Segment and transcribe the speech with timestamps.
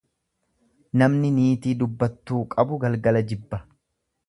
[1.01, 3.63] Namni niitii dubbattuu qabu galgala jibba.